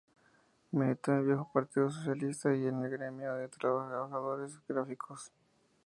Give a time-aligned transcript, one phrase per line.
[0.71, 5.31] Militó en el viejo Partido Socialista y en el gremio de los trabajadores gráficos.